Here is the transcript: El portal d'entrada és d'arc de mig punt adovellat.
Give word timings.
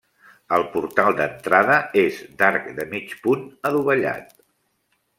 El 0.55 0.63
portal 0.75 1.17
d'entrada 1.19 1.77
és 2.05 2.19
d'arc 2.41 2.67
de 2.81 2.91
mig 2.97 3.17
punt 3.27 3.49
adovellat. 3.73 4.39